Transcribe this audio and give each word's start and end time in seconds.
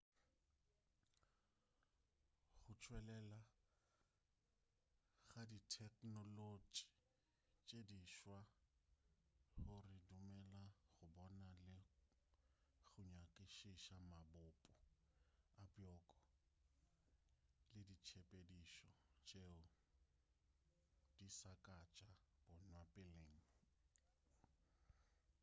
go 2.65 2.73
tšwelela 2.81 3.39
ga 5.31 5.41
ditheknolotši 5.49 6.87
tše 7.65 7.79
di 7.89 7.99
swa 8.15 8.39
go 9.65 9.77
re 9.85 9.97
dumelela 10.07 10.67
go 10.97 11.05
bona 11.15 11.47
le 11.65 11.75
go 12.87 13.01
nyakišiša 13.13 13.97
mabopo 14.11 14.71
a 15.61 15.61
bjoko 15.73 16.17
le 17.71 17.81
ditshepedišo 17.89 18.89
tšeo 19.25 19.59
di 21.17 21.27
sa 21.37 21.51
ka 21.65 21.77
tša 21.95 22.11
bonwa 22.47 22.83
peleng 22.93 23.39